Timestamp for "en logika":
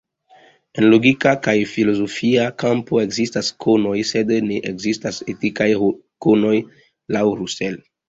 0.79-1.33